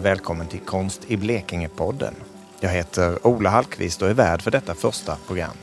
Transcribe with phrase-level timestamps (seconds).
[0.00, 2.14] och välkommen till Konst i Blekinge-podden.
[2.60, 5.56] Jag heter Ola Hallqvist och är värd för detta första program.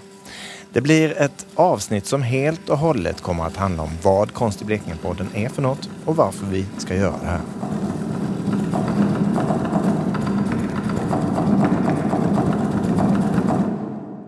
[0.73, 4.65] Det blir ett avsnitt som helt och hållet kommer att handla om vad Konst i
[4.65, 7.41] Blekinge-podden är för något och varför vi ska göra det här.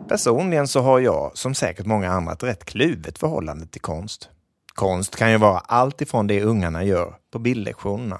[0.07, 4.29] Personligen så har jag, som säkert många andra, ett rätt kluvet förhållande till konst.
[4.73, 8.19] Konst kan ju vara allt ifrån det ungarna gör på bildlektionerna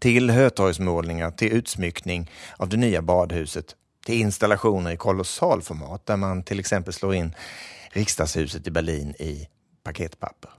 [0.00, 6.60] till Hötorgsmålningar, till utsmyckning av det nya badhuset, till installationer i kolossalformat där man till
[6.60, 7.34] exempel slår in
[7.90, 9.48] riksdagshuset i Berlin i
[9.82, 10.50] paketpapper.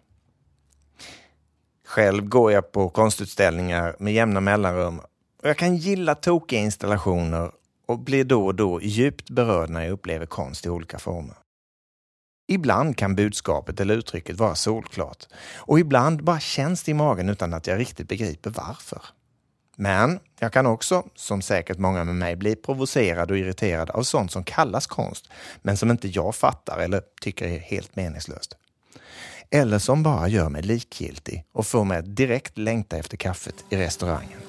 [1.88, 5.00] Själv går jag på konstutställningar med jämna mellanrum
[5.44, 7.52] och jag kan gilla tokiga installationer
[7.86, 11.36] och blir då och då djupt berörd när jag upplever konst i olika former.
[12.48, 17.54] Ibland kan budskapet eller uttrycket vara solklart och ibland bara känns det i magen utan
[17.54, 19.02] att jag riktigt begriper varför.
[19.76, 24.32] Men jag kan också, som säkert många med mig, bli provocerad och irriterad av sånt
[24.32, 25.30] som kallas konst,
[25.62, 28.58] men som inte jag fattar eller tycker är helt meningslöst.
[29.50, 33.78] Eller som bara gör mig likgiltig och får mig att direkt längta efter kaffet i
[33.78, 34.40] restaurangen.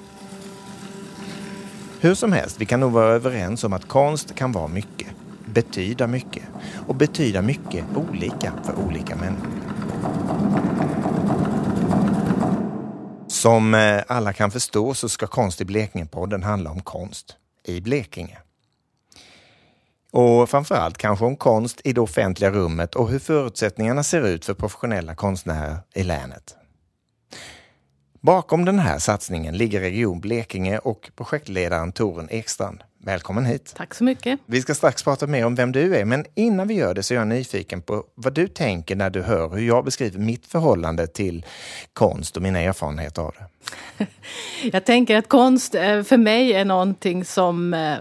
[2.01, 5.09] Hur som helst, vi kan nog vara överens om att konst kan vara mycket,
[5.47, 6.43] betyda mycket
[6.87, 10.72] och betyda mycket olika för olika människor.
[13.43, 18.39] Som eh, alla kan förstå så ska Konst i Blekinge-podden handla om konst i Blekinge.
[20.11, 24.55] Och framförallt kanske om konst i det offentliga rummet och hur förutsättningarna ser ut för
[24.55, 26.57] professionella konstnärer i länet.
[28.21, 32.83] Bakom den här satsningen ligger Region Blekinge och projektledaren Torun Ekstrand.
[33.05, 33.75] Välkommen hit!
[33.77, 34.41] Tack så mycket!
[34.47, 37.15] Vi ska strax prata mer om vem du är, men innan vi gör det så
[37.15, 41.07] är jag nyfiken på vad du tänker när du hör hur jag beskriver mitt förhållande
[41.07, 41.45] till
[41.93, 44.07] konst och mina erfarenheter av det.
[44.73, 47.97] Jag tänker att konst eh, för mig är någonting som eh,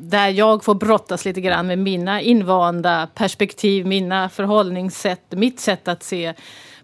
[0.00, 6.02] där jag får brottas lite grann med mina invanda perspektiv, mina förhållningssätt, mitt sätt att
[6.02, 6.34] se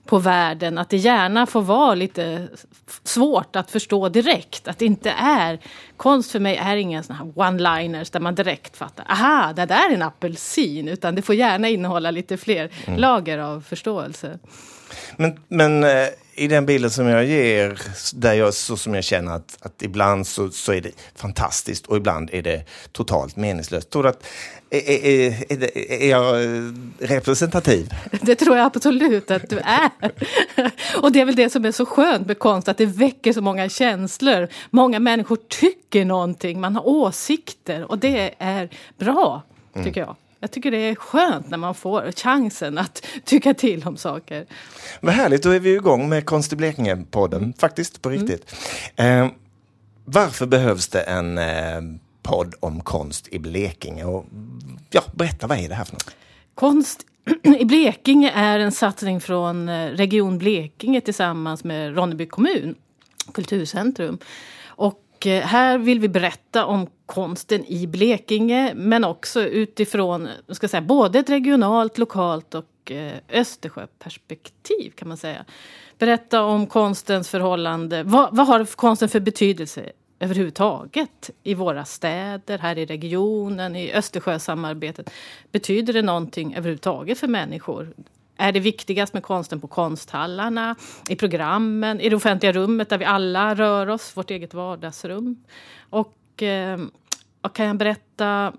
[0.07, 0.79] på världen.
[0.79, 2.49] Att det gärna får vara lite
[3.05, 4.69] svårt att förstå direkt.
[4.69, 5.59] Att det inte är...
[5.97, 9.07] Konst för mig är inga såna här one-liners där man direkt fattar.
[9.11, 10.89] Aha, det där är en apelsin.
[10.89, 13.01] Utan det får gärna innehålla lite fler mm.
[13.01, 14.39] lager av förståelse.
[15.17, 17.81] Men, men eh, i den bilden som jag ger,
[18.15, 21.97] där jag, så som jag känner att, att ibland så, så är det fantastiskt och
[21.97, 23.91] ibland är det totalt meningslöst.
[23.91, 24.27] Tror du att,
[24.71, 27.95] är, är, är, är jag eh, representativ?
[28.23, 29.91] Det tror jag absolut att du är.
[31.03, 33.41] Och det är väl det som är så skönt med konst, att det väcker så
[33.41, 34.49] många känslor.
[34.71, 39.43] Många människor tycker någonting, man har åsikter och det är bra,
[39.75, 40.07] tycker mm.
[40.07, 40.17] jag.
[40.45, 44.47] Jag tycker det är skönt när man får chansen att tycka till om saker.
[45.01, 48.55] Vad härligt, då är vi igång med Konst i Blekinge-podden, faktiskt, på riktigt.
[48.97, 49.25] Mm.
[49.25, 49.33] Eh,
[50.05, 51.81] varför behövs det en eh,
[52.23, 54.05] podd om konst i Blekinge?
[54.05, 54.25] Och,
[54.91, 56.17] ja, berätta, vad är det här för något?
[56.55, 57.01] Konst
[57.43, 62.75] i Blekinge är en satsning från eh, Region Blekinge tillsammans med Ronneby kommun,
[63.33, 64.19] Kulturcentrum.
[64.67, 70.81] Och Eh, här vill vi berätta om konsten i Blekinge men också utifrån ska säga,
[70.81, 75.45] både ett regionalt, lokalt och eh, Östersjöperspektiv kan man säga.
[75.99, 78.03] Berätta om konstens förhållande.
[78.03, 85.11] Vad, vad har konsten för betydelse överhuvudtaget i våra städer, här i regionen, i Östersjösamarbetet?
[85.53, 87.95] Betyder det någonting överhuvudtaget för människor?
[88.37, 90.77] Är det viktigast med konsten på konsthallarna,
[91.09, 95.45] i programmen, i det offentliga rummet där vi alla rör oss, vårt eget vardagsrum.
[95.91, 96.81] Och, eh,
[97.41, 98.53] och kan jag berätta,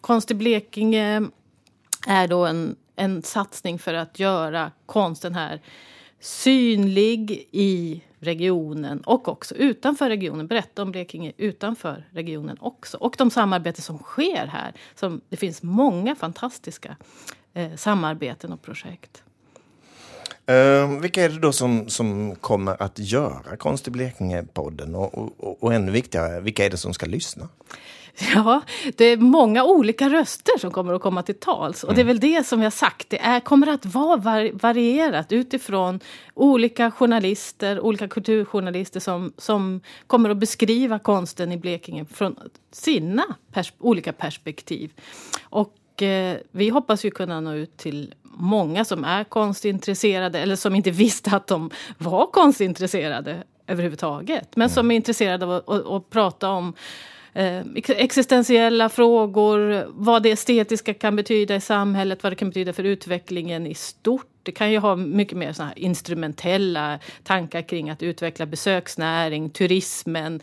[0.00, 1.22] Konst i Blekinge
[2.06, 5.60] är då en, en satsning för att göra konsten här
[6.20, 10.46] synlig i regionen och också utanför regionen.
[10.46, 12.96] Berätta om Blekinge utanför regionen också.
[12.96, 14.72] Och de samarbeten som sker här.
[14.94, 16.96] Som, det finns många fantastiska
[17.56, 19.22] eh, samarbeten och projekt.
[20.50, 24.94] Uh, vilka är det då som, som kommer att göra Konst i Blekinge-podden?
[24.94, 27.48] Och, och, och ännu viktigare, vilka är det som ska lyssna?
[28.34, 28.62] Ja,
[28.96, 31.84] det är många olika röster som kommer att komma till tals.
[31.84, 32.06] Och det är mm.
[32.06, 36.00] väl det som jag sagt, det är, kommer att vara var, varierat utifrån
[36.34, 42.36] olika journalister, olika kulturjournalister som, som kommer att beskriva konsten i Blekinge från
[42.72, 44.92] sina pers olika perspektiv.
[45.42, 50.74] Och eh, vi hoppas ju kunna nå ut till många som är konstintresserade eller som
[50.74, 54.56] inte visste att de var konstintresserade överhuvudtaget.
[54.56, 54.74] Men mm.
[54.74, 56.74] som är intresserade av att, att, att prata om
[57.32, 62.84] eh, existentiella frågor, vad det estetiska kan betyda i samhället, vad det kan betyda för
[62.84, 64.26] utvecklingen i stort.
[64.42, 70.40] Det kan ju ha mycket mer såna instrumentella tankar kring att utveckla besöksnäring, turismen,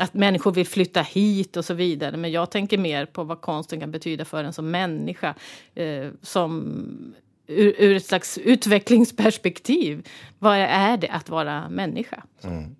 [0.00, 2.16] att människor vill flytta hit och så vidare.
[2.16, 5.34] Men jag tänker mer på vad konsten kan betyda för en som människa.
[5.74, 7.14] Eh, som
[7.46, 10.08] ur, ur, ett slags utvecklingsperspektiv.
[10.38, 12.22] Vad är det att vara människa?
[12.42, 12.76] Mm.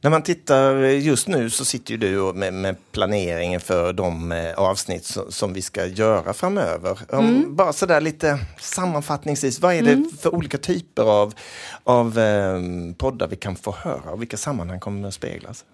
[0.00, 4.54] När man tittar just nu så sitter ju du med, med planeringen för de eh,
[4.54, 6.98] avsnitt som, som vi ska göra framöver.
[7.12, 7.56] Mm.
[7.56, 10.10] Bara sådär lite sammanfattningsvis, vad är det mm.
[10.20, 11.34] för olika typer av,
[11.84, 12.60] av eh,
[12.98, 15.64] poddar vi kan få höra och vilka sammanhang kommer att speglas?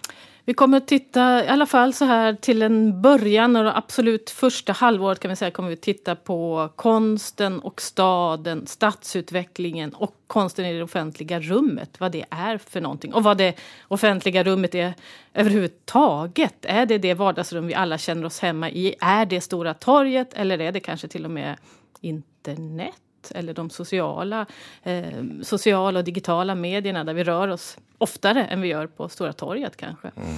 [0.44, 4.72] Vi kommer att titta, i alla fall så här till en början, och absolut första
[4.72, 10.72] halvåret kan vi säga, kommer vi titta på konsten och staden, stadsutvecklingen och konsten i
[10.72, 12.00] det offentliga rummet.
[12.00, 13.54] Vad det är för någonting och vad det
[13.88, 14.94] offentliga rummet är
[15.34, 16.64] överhuvudtaget.
[16.64, 18.94] Är det det vardagsrum vi alla känner oss hemma i?
[19.00, 21.56] Är det Stora torget eller är det kanske till och med
[22.00, 22.94] internet?
[23.30, 24.46] Eller de sociala,
[24.82, 29.32] eh, sociala och digitala medierna där vi rör oss oftare än vi gör på Stora
[29.32, 30.10] torget kanske.
[30.16, 30.36] Mm.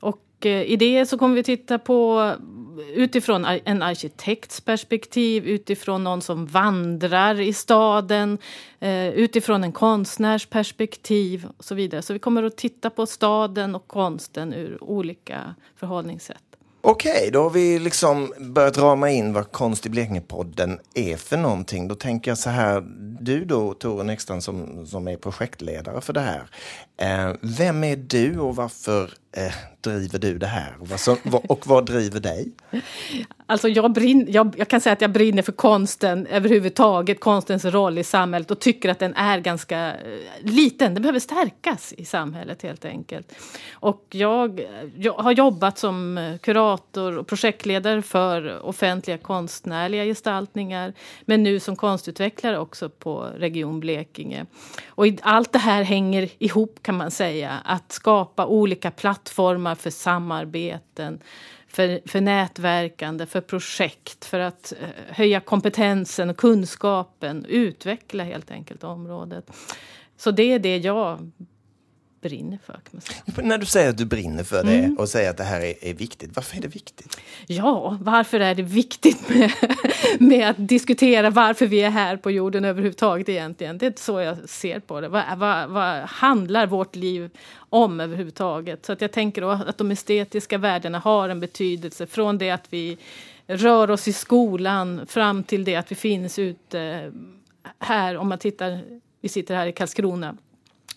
[0.00, 2.32] Och eh, i det så kommer vi titta på
[2.94, 8.38] utifrån en arkitekts perspektiv, utifrån någon som vandrar i staden,
[8.80, 12.02] eh, utifrån en konstnärs perspektiv och så vidare.
[12.02, 16.51] Så vi kommer att titta på staden och konsten ur olika förhållningssätt.
[16.84, 21.88] Okej, då har vi liksom börjat rama in vad Konst i Blekinge-podden är för någonting.
[21.88, 22.80] Då tänker jag så här,
[23.20, 26.48] du då Tore Näckstam som, som är projektledare för det här.
[27.00, 29.52] Eh, vem är du och varför eh,
[29.82, 30.76] driver du det här?
[30.80, 31.16] Och vad, som,
[31.48, 32.52] och vad driver dig?
[33.46, 37.98] Alltså jag, brin, jag, jag, kan säga att jag brinner för konsten överhuvudtaget, konstens roll
[37.98, 39.96] i samhället och tycker att den är ganska eh,
[40.42, 40.94] liten.
[40.94, 43.32] Den behöver stärkas i samhället helt enkelt.
[43.72, 50.92] Och jag, jag har jobbat som eh, kurator och projektledare för offentliga konstnärliga gestaltningar
[51.24, 54.46] men nu som konstutvecklare också på Region Blekinge.
[54.86, 57.58] Och allt det här hänger ihop kan man säga.
[57.64, 58.90] Att skapa olika
[59.22, 61.20] plattformar för samarbeten,
[61.68, 68.84] för, för nätverkande, för projekt, för att eh, höja kompetensen och kunskapen, utveckla helt enkelt
[68.84, 69.50] området.
[70.16, 71.30] Så det är det jag
[72.22, 72.80] brinner för.
[73.42, 74.98] När du säger att du brinner för det mm.
[74.98, 77.20] och säger att det här är, är, viktigt, varför är det viktigt?
[77.46, 79.52] Ja, varför är det viktigt med,
[80.20, 83.78] med att diskutera varför vi är här på jorden överhuvudtaget egentligen?
[83.78, 85.08] Det är så jag ser på det.
[85.08, 88.86] Vad, vad, vad handlar vårt liv om överhuvudtaget?
[88.86, 92.98] Så att jag tänker att de estetiska värdena har en betydelse från det att vi
[93.46, 97.12] rör oss i skolan fram till det att vi finns ute
[97.78, 98.80] här, om man tittar,
[99.20, 100.36] vi sitter här i Karlskrona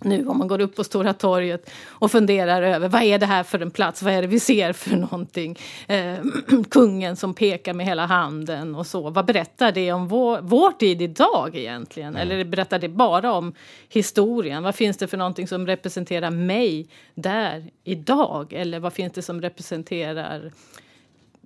[0.06, 3.44] nu om man går upp på Stora torget och funderar över vad är det här
[3.44, 5.60] för en plats, vad är det vi ser för någonting.
[5.88, 6.16] Eh,
[6.70, 9.10] kungen som pekar med hela handen och så.
[9.10, 12.16] Vad berättar det om vår, vår tid idag egentligen?
[12.16, 12.22] Mm.
[12.22, 13.54] Eller berättar det bara om
[13.90, 14.64] historien?
[14.64, 18.54] Vad finns det för någonting som representerar mig där idag?
[18.54, 20.52] Eller vad finns det som representerar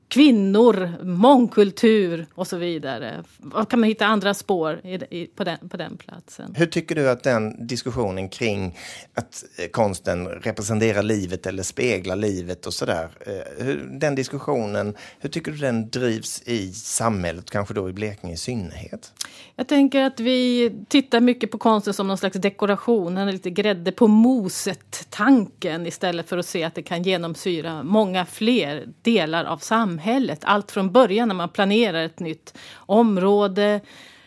[0.09, 3.23] kvinnor, mångkultur och så vidare.
[3.37, 6.53] Var kan man hitta andra spår i, i, på, den, på den platsen?
[6.57, 8.77] Hur tycker du att den diskussionen kring
[9.13, 13.09] att eh, konsten representerar livet eller speglar livet och sådär,
[13.57, 18.37] eh, den diskussionen, hur tycker du den drivs i samhället, kanske då i Blekinge i
[18.37, 19.13] synnerhet?
[19.55, 23.91] Jag tänker att vi tittar mycket på konsten som någon slags dekoration, en lite grädde
[23.91, 29.98] på moset-tanken istället för att se att det kan genomsyra många fler delar av samhället
[29.99, 30.39] samhället.
[30.43, 33.81] Allt från början när man planerar ett nytt område.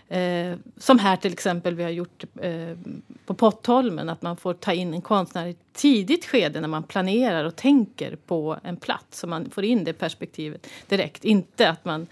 [0.09, 2.77] Eh, som här till exempel vi har gjort eh,
[3.27, 6.83] på Pottholmen, att man får ta in en konstnär i ett tidigt skede när man
[6.83, 9.21] planerar och tänker på en plats.
[9.21, 11.25] Så man får in det perspektivet direkt.
[11.25, 12.07] Inte att man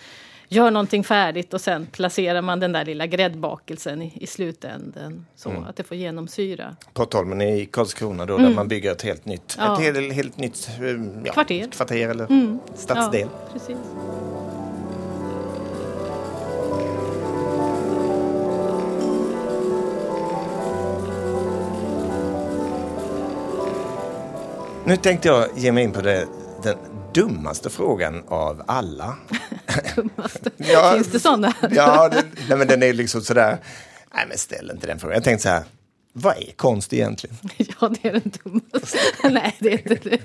[0.53, 5.27] gör någonting färdigt och sen placerar man den där lilla gräddbakelsen i, i slutänden.
[5.37, 5.65] Så mm.
[5.65, 6.77] att det får genomsyra.
[6.93, 8.49] Pottholmen i Karlskrona då, mm.
[8.49, 9.75] där man bygger ett helt nytt, ja.
[9.75, 10.87] ett helt, helt nytt eh,
[11.25, 11.69] ja, kvarter.
[11.71, 12.59] kvarter eller mm.
[12.75, 13.29] stadsdel.
[13.33, 13.77] Ja, precis.
[24.85, 26.27] Nu tänkte jag ge mig in på det,
[26.63, 26.77] den
[27.15, 29.17] dummaste frågan av alla.
[30.57, 31.55] ja, Finns det sådana?
[31.71, 33.59] ja, den, nej, men den är liksom sådär,
[34.15, 35.15] nej men ställ inte den frågan.
[35.15, 35.65] Jag tänkte så här,
[36.13, 37.37] vad är konst egentligen?
[37.81, 38.99] Ja, det är den dummaste.
[39.31, 40.21] nej, det är inte det.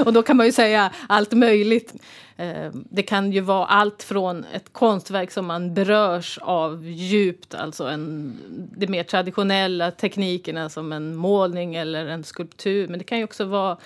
[0.04, 1.94] Och då kan man ju säga allt möjligt.
[2.36, 7.84] Eh, det kan ju vara allt från ett konstverk som man berörs av djupt, alltså
[7.84, 8.38] en,
[8.76, 12.88] de mer traditionella teknikerna som en målning eller en skulptur.
[12.88, 13.76] Men det kan ju också vara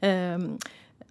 [0.00, 0.38] eh,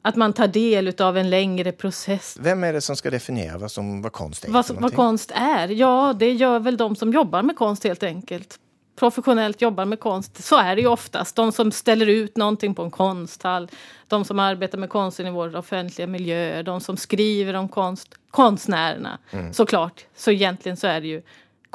[0.06, 2.38] att man tar del av en längre process.
[2.40, 4.50] Vem är det som ska definiera vad, som, vad konst är?
[4.50, 5.68] Vad, vad konst är?
[5.68, 8.60] Ja, det gör väl de som jobbar med konst helt enkelt.
[8.96, 11.36] professionellt jobbar med konst, så är det ju oftast.
[11.36, 13.70] De som ställer ut någonting på en konsthall,
[14.08, 19.20] de som arbetar med konsten i våra offentliga miljöer, de som skriver om konst, konstnärerna
[19.32, 19.54] mm.
[19.54, 20.06] såklart.
[20.16, 21.22] Så egentligen så är det ju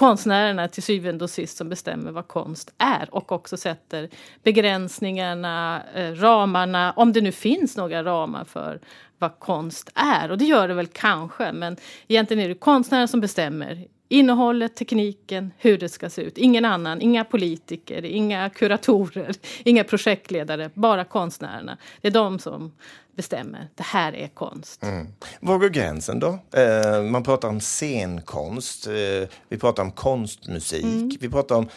[0.00, 4.08] konstnärerna till syvende och sist som bestämmer vad konst är och också sätter
[4.42, 8.80] begränsningarna, eh, ramarna, om det nu finns några ramar för
[9.18, 10.30] vad konst är.
[10.30, 11.76] Och det gör det väl kanske, men
[12.08, 16.38] egentligen är det konstnären som bestämmer innehållet, tekniken, hur det ska se ut.
[16.38, 21.76] Ingen annan, inga politiker, inga kuratorer, inga projektledare, bara konstnärerna.
[22.00, 22.72] Det är de som
[23.20, 23.68] bestämmer.
[23.74, 24.82] Det här är konst.
[24.82, 25.06] Mm.
[25.40, 26.38] Var går gränsen då?
[26.52, 31.10] Eh, man pratar om scenkonst, eh, vi pratar om konstmusik, mm.
[31.20, 31.68] vi pratar om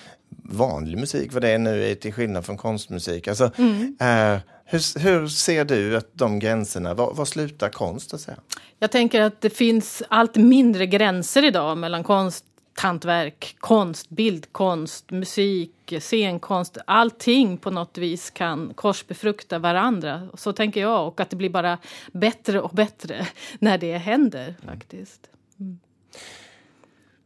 [0.43, 3.27] vanlig musik, vad det är nu är till skillnad från konstmusik.
[3.27, 3.97] Alltså, mm.
[3.99, 8.13] eh, hur, hur, ser du att de gränserna, var, var slutar konst?
[8.13, 8.37] Att säga?
[8.79, 12.45] Jag tänker att det finns allt mindre gränser idag mellan konst
[12.79, 16.77] hantverk, konst, bildkonst, musik, scenkonst.
[16.87, 20.27] Allting på något vis kan korsbefrukta varandra.
[20.33, 21.07] Så tänker jag.
[21.07, 21.77] Och att det blir bara
[22.11, 23.27] bättre och bättre
[23.59, 24.55] när det händer.
[24.65, 25.29] faktiskt.
[25.59, 25.79] Mm.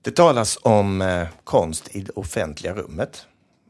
[0.01, 3.27] Det talas om eh, konst i det offentliga rummet.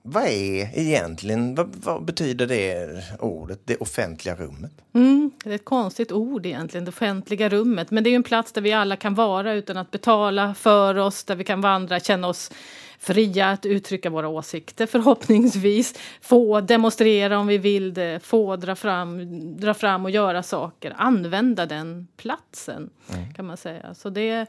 [0.09, 2.87] Vad är egentligen, vad, vad, betyder det
[3.19, 4.71] ordet, det offentliga rummet?
[4.93, 7.91] Mm, det är ett konstigt ord egentligen, det offentliga rummet.
[7.91, 11.23] Men det är en plats där vi alla kan vara utan att betala för oss,
[11.23, 12.51] där vi kan vandra, känna oss
[12.99, 15.99] fria att uttrycka våra åsikter förhoppningsvis.
[16.21, 19.19] Få demonstrera om vi vill det, få dra fram,
[19.57, 20.93] dra fram och göra saker.
[20.97, 23.33] Använda den platsen, mm.
[23.33, 23.93] kan man säga.
[23.93, 24.47] Så det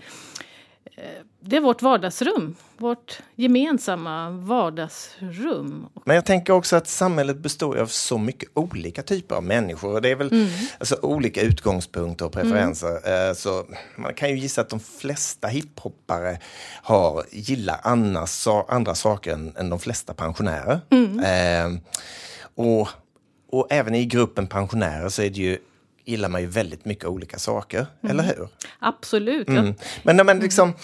[1.40, 5.87] det är vårt vardagsrum, vårt gemensamma vardagsrum.
[6.05, 10.00] Men jag tänker också att samhället består av så mycket olika typer av människor.
[10.00, 10.49] Det är väl mm.
[10.78, 13.09] alltså, olika utgångspunkter och preferenser.
[13.09, 13.35] Mm.
[13.35, 16.38] Så man kan ju gissa att de flesta hiphoppare
[16.83, 20.81] har, gillar annars, andra saker än, än de flesta pensionärer.
[20.90, 21.21] Mm.
[21.21, 21.81] Eh,
[22.55, 22.88] och,
[23.50, 25.59] och även i gruppen pensionärer så är det ju
[26.09, 28.11] gillar man ju väldigt mycket olika saker, mm.
[28.11, 28.49] eller hur?
[28.79, 29.49] Absolut.
[29.49, 29.75] Mm.
[30.03, 30.75] Men när man liksom,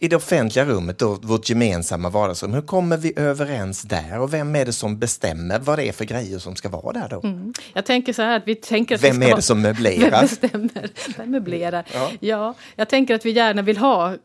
[0.00, 4.56] i det offentliga rummet, då, vårt gemensamma vardagsrum, hur kommer vi överens där och vem
[4.56, 7.20] är det som bestämmer vad det är för grejer som ska vara där då?
[7.24, 7.54] Mm.
[7.74, 10.10] Jag tänker så här att vi tänker att Vem är det som möblerar?
[10.40, 10.90] Vem bestämmer?
[11.16, 11.84] Vem möblerar?
[11.94, 12.10] Ja.
[12.20, 14.16] ja, jag tänker att vi gärna vill ha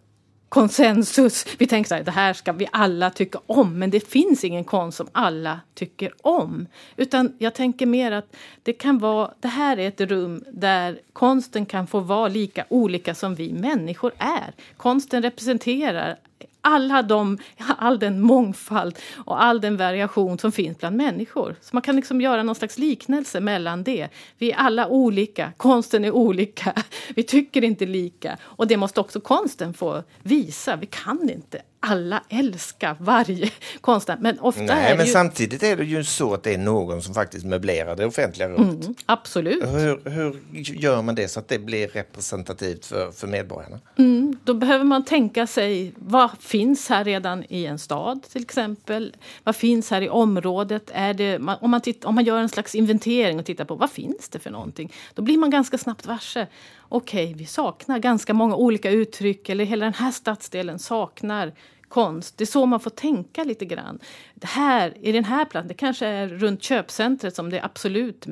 [0.49, 1.45] konsensus.
[1.57, 4.97] Vi tänker att det här ska vi alla tycka om, men det finns ingen konst
[4.97, 6.67] som alla tycker om.
[6.97, 11.65] Utan jag tänker mer att det kan vara, det här är ett rum där konsten
[11.65, 14.53] kan få vara lika olika som vi människor är.
[14.77, 16.17] Konsten representerar
[16.61, 17.37] alla de,
[17.77, 21.55] all den mångfald och all den variation som finns bland människor.
[21.61, 24.07] Så man kan liksom göra någon slags liknelse mellan det.
[24.37, 26.73] Vi är alla olika, konsten är olika,
[27.15, 28.37] vi tycker inte lika.
[28.41, 30.75] Och det måste också konsten få visa.
[30.75, 33.49] Vi kan inte alla älska varje
[33.81, 34.17] konstnär.
[34.19, 35.11] Men ofta Nej, är men ju...
[35.11, 38.85] samtidigt är det ju så att det är någon som faktiskt möblerar det offentliga rummet.
[38.85, 39.63] Mm, absolut.
[39.63, 43.79] Hur, hur, gör man det så att det blir representativt för, för medborgarna?
[43.97, 49.15] Mm, då behöver man tänka sig vad finns här redan i en stad till exempel?
[49.43, 50.91] Vad finns här i området?
[50.93, 53.91] Är det, om, man titt, om man gör en slags inventering och tittar på vad
[53.91, 54.93] finns det för någonting?
[55.13, 56.47] Då blir man ganska snabbt varse
[56.89, 61.53] okej, okay, vi saknar ganska många olika uttryck eller hela den här stadsdelen saknar
[61.87, 62.37] konst.
[62.37, 63.99] Det är så man får tänka lite grann.
[64.35, 68.25] Det här, I den här platsen, det kanske är runt köpcentret som det absolut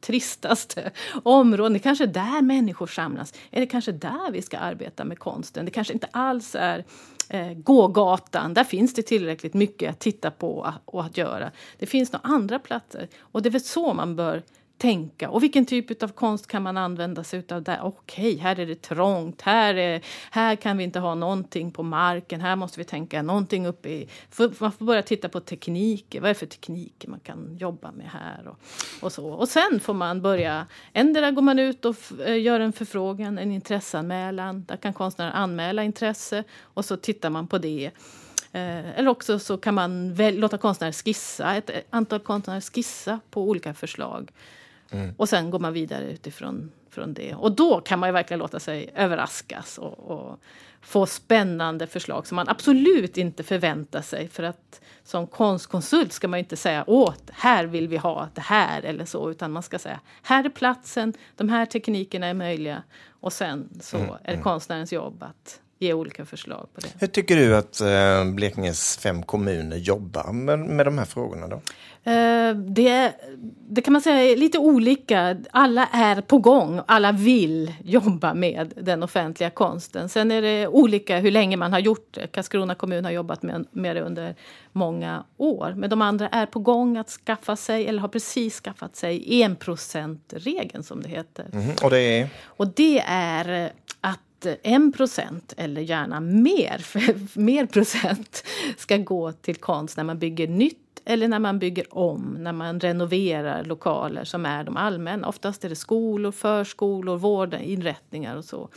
[0.00, 0.90] tristaste
[1.22, 1.72] områden.
[1.72, 3.34] Det kanske är där människor samlas.
[3.50, 5.64] Är det kanske där vi ska arbeta med konsten?
[5.64, 6.84] Det kanske inte alls är
[7.28, 8.54] eh, gågatan.
[8.54, 11.50] Där finns det tillräckligt mycket att titta på och att göra.
[11.78, 13.08] Det finns några andra platser.
[13.20, 14.42] Och det är väl så man bör
[14.78, 15.30] tänka.
[15.30, 17.78] Och vilken typ av konst kan man använda sig av där?
[17.82, 19.42] Okej, okay, här är det trångt.
[19.42, 20.00] Här, är,
[20.30, 22.40] här kan vi inte ha någonting på marken.
[22.40, 24.08] Här måste vi tänka någonting uppe i...
[24.38, 26.20] man får börja titta på tekniker.
[26.20, 28.48] Vad är det för tekniker man kan jobba med här?
[28.48, 28.58] Och,
[29.02, 29.28] och så.
[29.28, 30.66] Och sen får man börja...
[30.92, 34.64] Endera går man ut och eh, gör en förfrågan, en intresseanmälan.
[34.64, 37.90] Där kan konstnären anmäla intresse och så tittar man på det.
[38.54, 43.20] Eh, eller också så kan man väl, låta konstnärer skissa, ett eh, antal konstnärer skissa
[43.30, 44.30] på olika förslag.
[44.94, 45.14] Mm.
[45.16, 47.34] Och sen går man vidare utifrån från det.
[47.34, 50.40] Och då kan man ju verkligen låta sig överraskas och, och,
[50.80, 54.28] få spännande förslag som man absolut inte förväntar sig.
[54.28, 58.82] För att som konstkonsult ska man inte säga åt här vill vi ha det här
[58.82, 59.30] eller så.
[59.30, 62.82] Utan man ska säga här är platsen, de här teknikerna är möjliga.
[63.08, 64.10] Och sen så mm.
[64.10, 64.42] är det mm.
[64.42, 66.88] konstnärens jobb att ge olika förslag på det.
[66.98, 71.48] Hur tycker du att eh, Blekinges fem kommuner jobbar med, med de här frågorna?
[71.48, 71.60] Då?
[72.10, 73.12] Eh, det,
[73.68, 75.36] det kan man säga är lite olika.
[75.50, 80.08] Alla är på gång, alla vill jobba med den offentliga konsten.
[80.08, 82.26] Sen är det olika hur länge man har gjort det.
[82.26, 84.34] Karlskrona kommun har jobbat med, med det under
[84.72, 85.74] många år.
[85.76, 90.82] Men de andra är på gång att skaffa sig, eller har precis skaffat sig, enprocentregeln
[90.82, 91.46] som det heter.
[91.52, 92.28] Mm, och det är?
[92.44, 94.20] Och det är att
[94.62, 96.86] en procent, eller gärna mer,
[97.38, 98.44] mer procent
[98.76, 102.80] ska gå till konst när man bygger nytt eller när man bygger om, när man
[102.80, 105.28] renoverar lokaler som är de allmänna.
[105.28, 108.68] Oftast är det skolor, förskolor, vårdinrättningar och så.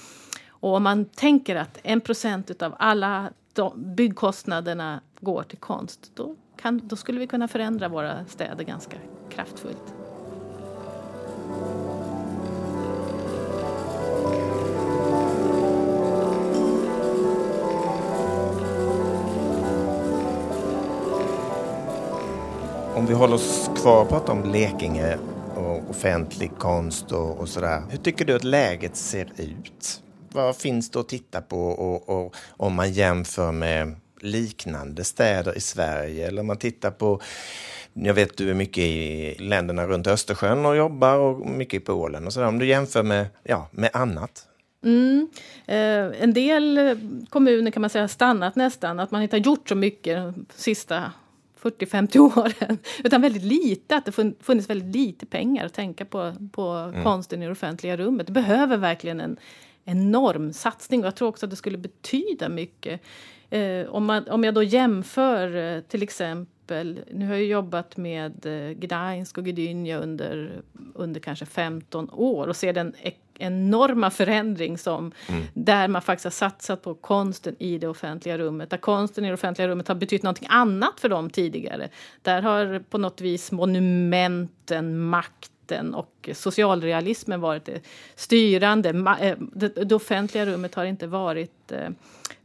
[0.49, 3.29] Och om man tänker att en procent av alla
[3.75, 8.97] byggkostnaderna går till konst, då, kan, då skulle vi kunna förändra våra städer ganska
[9.29, 9.93] kraftfullt.
[23.07, 25.17] Vi håller oss kvar och pratar om Blekinge
[25.55, 27.83] och offentlig konst och, och sådär.
[27.89, 30.01] Hur tycker du att läget ser ut?
[30.31, 35.59] Vad finns det att titta på och, och, om man jämför med liknande städer i
[35.59, 37.21] Sverige eller om man tittar på
[37.93, 42.25] jag vet du är mycket i länderna runt Östersjön och jobbar och mycket i Polen
[42.25, 42.47] och sådär.
[42.47, 44.43] Om du jämför med, ja, med annat?
[44.85, 45.29] Mm.
[45.65, 46.79] Eh, en del
[47.29, 50.45] kommuner kan man säga har stannat nästan, att man inte har gjort så mycket de
[50.55, 51.11] sista
[51.69, 52.77] 40-50 åren.
[53.03, 57.03] Utan väldigt lite, att det funnits väldigt lite pengar att tänka på, på mm.
[57.03, 58.27] konsten i det offentliga rummet.
[58.27, 59.37] Det behöver verkligen en
[59.85, 63.01] enorm satsning och jag tror också att det skulle betyda mycket.
[63.49, 68.45] Eh, om, man, om jag då jämför eh, till exempel, nu har jag jobbat med
[68.45, 70.61] eh, Gdansk och Gdynia under,
[70.93, 72.93] under kanske 15 år och ser den
[73.39, 75.43] enorma förändring som mm.
[75.53, 78.69] där man faktiskt har satsat på konsten i det offentliga rummet.
[78.69, 81.89] Där konsten i det offentliga rummet har betytt någonting annat för dem tidigare.
[82.21, 87.81] Där har på något vis monumenten, makten och socialrealismen varit det
[88.15, 88.89] styrande.
[89.21, 89.37] Eh,
[89.85, 91.89] det offentliga rummet har inte varit eh,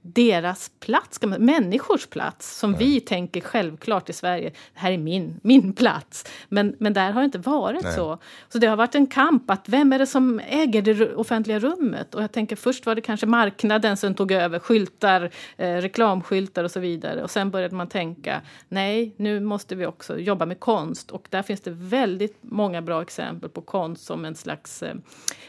[0.02, 2.78] deras plats, människors plats, som Nej.
[2.84, 4.50] vi tänker självklart i Sverige.
[4.50, 6.24] Det här är min, min plats.
[6.48, 7.92] Men, men där har det inte varit Nej.
[7.92, 8.18] så.
[8.48, 12.14] Så det har varit en kamp att vem är det som äger det offentliga rummet?
[12.14, 16.70] Och jag tänker först var det kanske marknaden som tog över skyltar, eh, reklamskyltar och
[16.70, 17.22] så vidare.
[17.22, 21.10] Och sen började man tänka, nej, nu måste vi också jobba med konst.
[21.10, 24.94] Och där finns det väldigt många bra exempel på konst som en slags eh,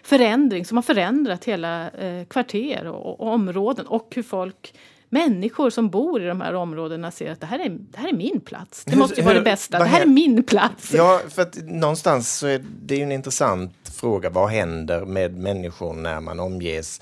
[0.03, 4.73] förändring som har förändrat hela eh, kvarter och, och områden och hur folk folk
[5.13, 8.13] människor som bor i de här områdena ser att det här är, det här är
[8.13, 8.85] min plats.
[8.85, 9.79] Det måste ju vara det bästa.
[9.79, 10.93] Det här är min plats.
[10.93, 14.29] Ja, för att någonstans så är det ju en intressant fråga.
[14.29, 17.01] Vad händer med människor när man omges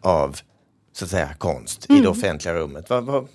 [0.00, 0.36] av
[0.96, 1.98] så att säga, konst mm.
[1.98, 2.18] i det mm.
[2.18, 2.90] offentliga rummet.
[2.90, 3.28] Vad, vad,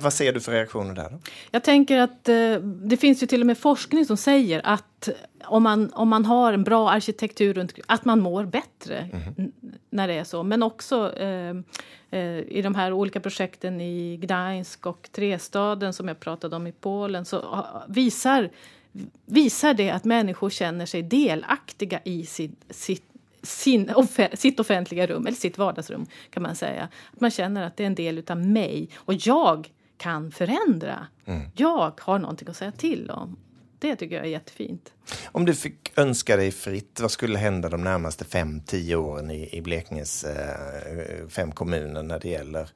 [0.00, 1.08] vad, ser du för reaktioner där?
[1.10, 1.18] Då?
[1.50, 5.08] Jag tänker att eh, det finns ju till och med forskning som säger att
[5.44, 9.52] om man, om man har en bra arkitektur runt att man mår bättre mm.
[9.90, 10.42] när det är så.
[10.42, 11.56] Men också eh,
[12.10, 16.72] eh, i de här olika projekten i Gdańsk och Trestaden som jag pratade om i
[16.72, 18.50] Polen så visar
[19.26, 23.09] visar det att människor känner sig delaktiga i sin, sitt
[23.42, 23.92] sin,
[24.34, 26.88] sitt offentliga rum, eller sitt vardagsrum kan man säga.
[27.12, 31.06] Att man känner att det är en del utav mig och jag kan förändra.
[31.24, 31.48] Mm.
[31.56, 33.36] Jag har någonting att säga till om.
[33.78, 34.92] Det tycker jag är jättefint.
[35.32, 39.56] Om du fick önska dig fritt, vad skulle hända de närmaste fem, tio åren i,
[39.56, 42.68] i Blekinges eh, fem kommuner när det gäller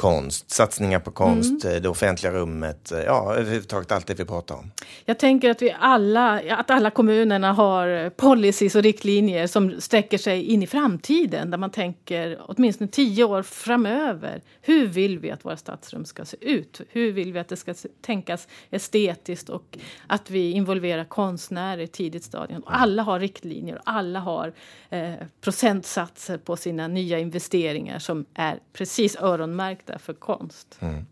[0.00, 1.82] konst, satsningar på konst, mm.
[1.82, 4.70] det offentliga rummet, ja överhuvudtaget allt det vi pratar om.
[5.04, 10.42] Jag tänker att vi alla, att alla kommunerna har policies och riktlinjer som sträcker sig
[10.42, 14.42] in i framtiden, där man tänker åtminstone tio år framöver.
[14.60, 16.80] Hur vill vi att våra stadsrum ska se ut?
[16.88, 22.24] Hur vill vi att det ska tänkas estetiskt och att vi involverar konstnärer i tidigt
[22.24, 22.62] stadium?
[22.66, 24.52] Alla har riktlinjer och alla har
[24.90, 30.78] eh, procentsatser på sina nya investeringar som är precis öronmärkta ute för konst.
[30.80, 31.06] Mm.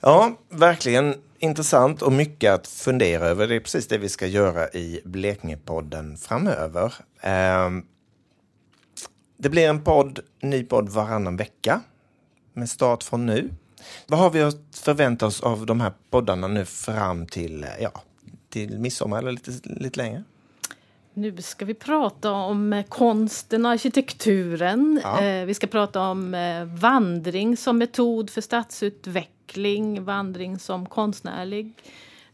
[0.00, 3.48] Ja, verkligen intressant och mycket att fundera över.
[3.48, 6.94] Det är precis det vi ska göra i Blekingepodden framöver.
[7.20, 7.86] Ehm,
[9.36, 11.80] det blir en podd, ny podd varannan vecka
[12.52, 13.50] med start från nu.
[14.06, 18.02] Vad har vi att förvänta oss av de här poddarna nu fram till, ja,
[18.48, 20.24] till midsommar eller lite, lite längre?
[21.14, 25.00] Nu ska vi prata om eh, konsten och arkitekturen.
[25.02, 25.24] Ja.
[25.24, 31.72] Eh, vi ska prata om eh, vandring som metod för stadsutveckling, vandring som konstnärlig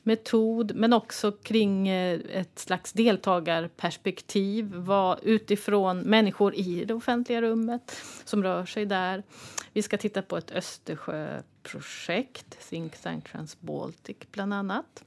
[0.02, 8.42] metod men också kring ett slags deltagarperspektiv vad, utifrån människor i det offentliga rummet som
[8.42, 9.22] rör sig där.
[9.72, 15.04] Vi ska titta på ett Östersjöprojekt, Think Tank Transbaltic bland annat.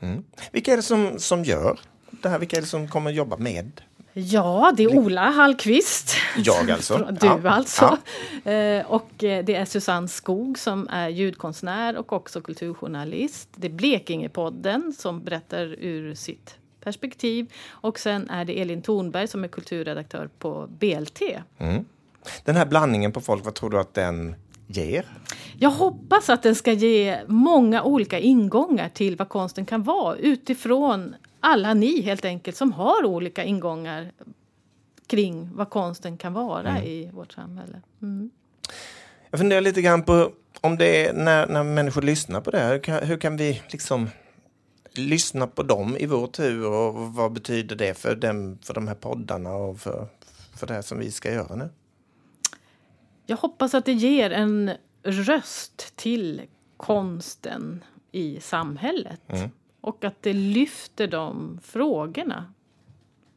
[0.00, 0.24] Mm.
[0.52, 1.80] Vilka är det som, som gör
[2.10, 2.38] det här?
[2.38, 3.80] Vilka är det som kommer jobba med
[4.12, 6.16] Ja, det är Ola Hallqvist.
[6.36, 6.98] Jag alltså?
[7.20, 7.40] Du ja.
[7.44, 7.98] alltså.
[8.44, 8.50] Ja.
[8.50, 13.48] Eh, och eh, det är Susanne Skog som är ljudkonstnär och också kulturjournalist.
[13.56, 17.52] Det är Blekingepodden som berättar ur sitt perspektiv.
[17.68, 21.22] Och sen är det Elin Thornberg som är kulturredaktör på BLT.
[21.58, 21.84] Mm.
[22.44, 24.34] Den här blandningen på folk, vad tror du att den
[24.66, 25.06] ger?
[25.58, 31.14] Jag hoppas att den ska ge många olika ingångar till vad konsten kan vara utifrån
[31.40, 34.12] alla ni helt enkelt som har olika ingångar
[35.06, 36.84] kring vad konsten kan vara mm.
[36.84, 37.82] i vårt samhälle.
[38.02, 38.30] Mm.
[39.30, 42.72] Jag funderar lite grann på om det är när, när människor lyssnar på det här,
[42.72, 44.08] hur kan, hur kan vi liksom
[44.92, 48.94] lyssna på dem i vår tur och vad betyder det för, dem, för de här
[48.94, 50.06] poddarna och för,
[50.56, 51.68] för det här som vi ska göra nu?
[53.26, 54.70] Jag hoppas att det ger en
[55.02, 56.42] röst till
[56.76, 59.20] konsten i samhället.
[59.28, 59.50] Mm.
[59.80, 62.52] Och att det lyfter de frågorna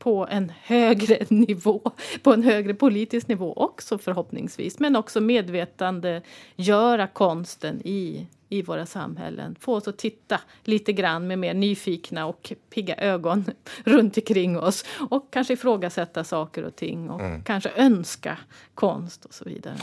[0.04, 1.82] på en högre nivå,
[2.24, 4.80] på en högre politisk nivå också förhoppningsvis.
[4.80, 6.22] Men också medvetande
[6.56, 9.56] göra konsten i, i våra samhällen.
[9.60, 13.46] Få oss att titta lite grann med mer nyfikna och pigga ögon
[13.84, 14.86] runt omkring oss.
[15.10, 17.44] Och kanske ifrågasätta saker och ting och mm.
[17.44, 18.38] kanske önska
[18.74, 19.78] konst och så vidare.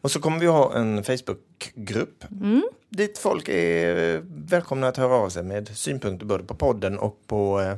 [0.00, 2.62] Och så kommer vi ha en Facebookgrupp mm.
[2.88, 7.60] dit folk är välkomna att höra av sig med synpunkter både på podden och på
[7.60, 7.76] eh,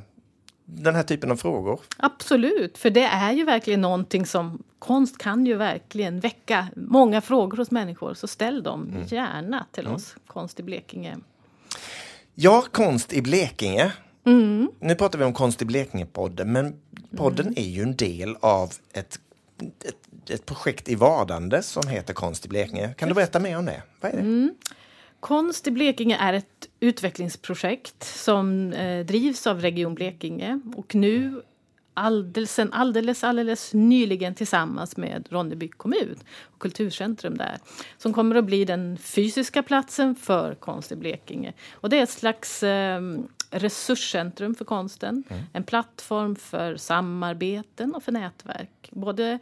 [0.65, 1.81] den här typen av frågor.
[1.97, 7.57] Absolut, för det är ju verkligen någonting som konst kan ju verkligen väcka många frågor
[7.57, 8.15] hos människor.
[8.15, 9.07] Så ställ dem mm.
[9.07, 9.95] gärna till mm.
[9.95, 11.17] oss, Konst i Blekinge.
[12.35, 13.93] Ja, Konst i Blekinge.
[14.25, 14.71] Mm.
[14.81, 16.81] Nu pratar vi om Konst i Blekinge-podden, men
[17.17, 17.55] podden mm.
[17.57, 19.21] är ju en del av ett,
[19.85, 22.95] ett ett projekt i vardande som heter Konst i Blekinge.
[22.95, 23.83] Kan du berätta mer om det?
[24.01, 24.23] Vad är det?
[24.23, 24.55] Mm.
[25.21, 31.43] Konst i Blekinge är ett utvecklingsprojekt som eh, drivs av Region Blekinge och nu
[31.95, 37.59] alldeles, alldeles, alldeles nyligen tillsammans med Ronneby kommun och Kulturcentrum där
[37.99, 41.53] som kommer att bli den fysiska platsen för konst i Blekinge.
[41.73, 43.01] Och det är ett slags eh,
[43.51, 45.43] resurscentrum för konsten, mm.
[45.53, 48.89] en plattform för samarbeten och för nätverk.
[48.91, 49.39] Både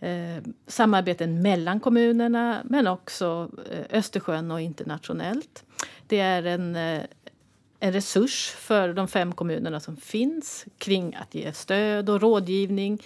[0.00, 5.64] eh, samarbeten mellan kommunerna men också eh, Östersjön och internationellt.
[6.06, 7.02] Det är en, eh,
[7.80, 13.02] en resurs för de fem kommunerna som finns kring att ge stöd och rådgivning,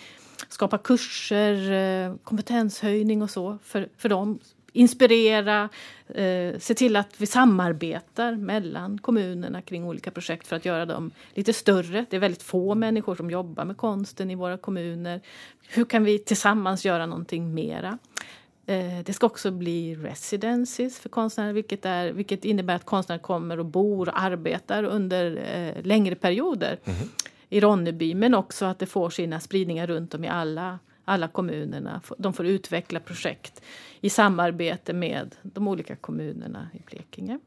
[0.49, 4.39] skapa kurser, eh, kompetenshöjning och så för, för dem
[4.75, 5.69] inspirera,
[6.09, 11.11] eh, se till att vi samarbetar mellan kommunerna kring olika projekt för att göra dem
[11.35, 12.07] lite större.
[12.11, 15.21] Det är väldigt få människor som jobbar med konsten i våra kommuner.
[15.69, 17.99] Hur kan vi tillsammans göra någonting mera?
[18.67, 23.59] Eh, det ska också bli residencies för konstnärer vilket, är, vilket innebär att konstnärer kommer
[23.59, 27.09] och bor och arbetar under eh, längre perioder mm -hmm.
[27.49, 32.01] i Ronneby men också att det får sina spridningar runt om i alla alla kommunerna.
[32.19, 33.63] De får utveckla projekt
[34.01, 37.39] i samarbete med de olika kommunerna i Blekinge.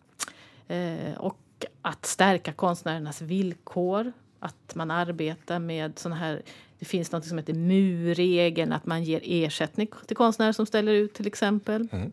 [0.68, 4.12] Eh, och att stärka konstnärernas villkor.
[4.40, 6.42] Att man arbetar med sådana här...
[6.80, 11.14] Det finns något som heter MU-regeln, att man ger ersättning till konstnärer som ställer ut
[11.14, 11.88] till exempel.
[11.92, 12.12] Mm.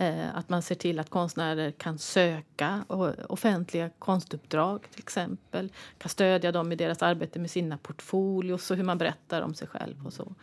[0.00, 2.84] Eh, att man ser till att konstnärer kan söka
[3.28, 5.72] offentliga konstuppdrag till exempel.
[5.98, 9.68] Kan stödja dem i deras arbete med sina portfolios och hur man berättar om sig
[9.68, 10.34] själv och så.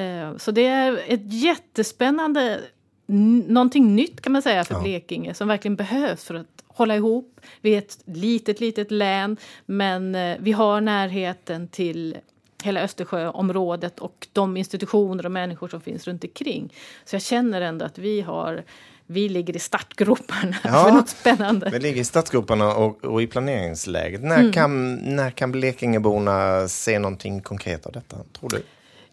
[0.00, 2.60] Eh, så det är ett jättespännande
[3.06, 4.80] någonting nytt kan man säga för ja.
[4.80, 7.40] Blekinge som verkligen behövs för att hålla ihop.
[7.60, 9.36] Vi är ett litet, litet län
[9.66, 12.16] men eh, vi har närheten till
[12.62, 16.74] hela Östersjöområdet och de institutioner och människor som finns runt omkring.
[17.04, 18.64] Så jag känner ändå att vi har
[19.12, 21.70] vi ligger i startgroparna ja, för något spännande.
[21.70, 24.22] Vi ligger i startgroparna och, och i planeringsläget.
[24.22, 24.52] När, mm.
[24.52, 28.62] kan, när kan Blekingeborna se någonting konkret av detta, tror du?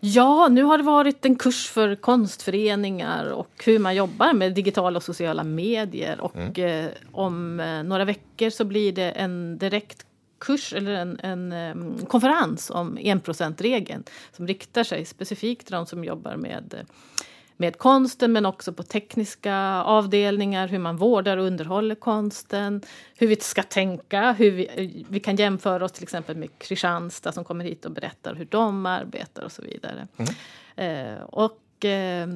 [0.02, 4.98] Ja, nu har det varit en kurs för konstföreningar och hur man jobbar med digitala
[4.98, 6.22] och sociala medier.
[6.22, 6.86] Och mm.
[6.86, 10.06] eh, om eh, några veckor så blir det en direkt
[10.40, 16.04] kurs eller en, en um, konferens om enprocentregeln som riktar sig specifikt till de som
[16.04, 16.86] jobbar med
[17.60, 22.82] med konsten men också på tekniska avdelningar, hur man vårdar och underhåller konsten,
[23.16, 27.44] hur vi ska tänka, hur vi, vi kan jämföra oss till exempel med Kristianstad som
[27.44, 30.08] kommer hit och berättar hur de arbetar och så vidare.
[30.18, 31.16] Mm.
[31.16, 32.28] Eh, och eh,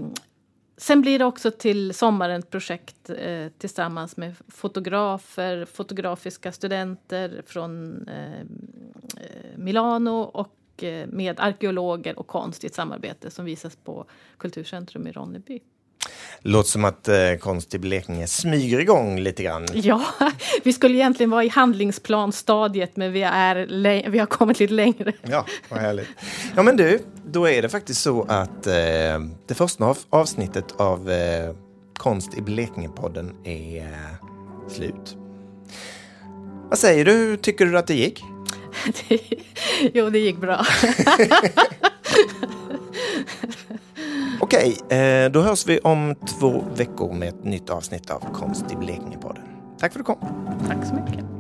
[0.78, 8.04] Sen blir det också till sommaren ett projekt eh, tillsammans med fotografer, fotografiska studenter från
[8.08, 10.56] eh, eh Milano och
[11.08, 14.06] med arkeologer och konst i ett samarbete som visas på
[14.38, 15.60] Kulturcentrum i Ronneby.
[16.40, 19.68] Låter som att eh, Konst i Blekinge smyger igång lite grann.
[19.74, 20.06] Ja,
[20.64, 25.14] vi skulle egentligen vara i handlingsplanstadiet men vi, är vi har kommit lite längre.
[25.22, 26.08] Ja, vad härligt.
[26.56, 28.74] Ja men du, då är det faktiskt så att eh,
[29.48, 31.56] det första avsnittet av eh,
[31.98, 35.18] Konst i Blekinge-podden är eh, slut.
[36.70, 37.38] Vad säger du?
[37.38, 38.24] Tycker du att det gick?
[39.94, 40.66] jo, det gick bra.
[44.40, 48.76] Okej, eh, då hörs vi om två veckor med ett nytt avsnitt av Konst i
[48.76, 49.44] Blekinge-podden.
[49.80, 50.58] Tack för att du kom.
[50.68, 51.33] Tack så mycket.